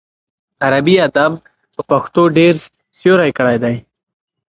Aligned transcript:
عربي 0.65 0.95
ادب 1.07 1.31
په 1.73 1.81
پښتو 1.89 2.23
ډېر 2.37 2.53
سیوری 2.99 3.31
کړی 3.37 3.57
دی. 3.63 3.75